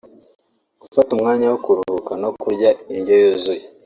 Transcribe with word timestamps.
gufata 0.81 1.09
umwanya 1.13 1.45
wo 1.51 1.57
kuruhuka 1.65 2.11
no 2.21 2.29
kurya 2.41 2.69
indyo 2.95 3.15
yuzuye 3.21 3.63